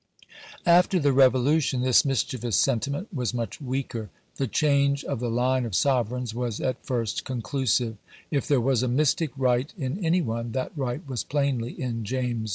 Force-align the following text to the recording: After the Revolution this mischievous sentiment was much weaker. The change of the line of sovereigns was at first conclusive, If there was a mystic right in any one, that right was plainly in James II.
After 0.65 0.97
the 0.99 1.13
Revolution 1.13 1.81
this 1.83 2.03
mischievous 2.03 2.55
sentiment 2.55 3.13
was 3.13 3.35
much 3.35 3.61
weaker. 3.61 4.09
The 4.37 4.47
change 4.47 5.03
of 5.03 5.19
the 5.19 5.29
line 5.29 5.63
of 5.63 5.75
sovereigns 5.75 6.33
was 6.33 6.59
at 6.59 6.83
first 6.83 7.23
conclusive, 7.23 7.97
If 8.31 8.47
there 8.47 8.61
was 8.61 8.81
a 8.81 8.87
mystic 8.87 9.29
right 9.37 9.71
in 9.77 10.03
any 10.03 10.23
one, 10.23 10.53
that 10.53 10.71
right 10.75 11.07
was 11.07 11.23
plainly 11.23 11.79
in 11.79 12.03
James 12.03 12.45
II. 12.49 12.49